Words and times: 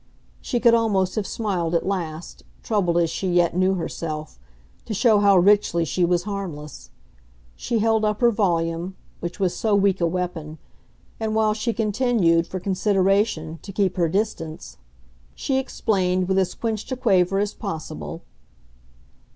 She 0.41 0.59
could 0.59 0.73
almost 0.73 1.13
have 1.13 1.27
smiled 1.27 1.75
at 1.75 1.85
last, 1.85 2.43
troubled 2.63 2.97
as 2.97 3.11
she 3.11 3.27
yet 3.31 3.55
knew 3.55 3.75
herself, 3.75 4.39
to 4.85 4.95
show 4.95 5.19
how 5.19 5.37
richly 5.37 5.85
she 5.85 6.03
was 6.03 6.23
harmless; 6.23 6.89
she 7.55 7.77
held 7.77 8.03
up 8.03 8.19
her 8.19 8.31
volume, 8.31 8.95
which 9.19 9.39
was 9.39 9.55
so 9.55 9.75
weak 9.75 10.01
a 10.01 10.07
weapon, 10.07 10.57
and 11.19 11.35
while 11.35 11.53
she 11.53 11.71
continued, 11.71 12.47
for 12.47 12.59
consideration, 12.59 13.59
to 13.61 13.71
keep 13.71 13.95
her 13.97 14.09
distance, 14.09 14.77
she 15.35 15.59
explained 15.59 16.27
with 16.27 16.39
as 16.39 16.55
quenched 16.55 16.91
a 16.91 16.97
quaver 16.97 17.37
as 17.37 17.53
possible. 17.53 18.23